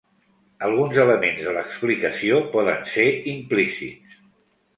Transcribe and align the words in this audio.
Alguns 0.67 0.95
elements 1.03 1.43
de 1.47 1.53
l'explicació 1.57 2.41
poden 2.57 2.81
ser 2.95 3.07
implícits. 3.35 4.19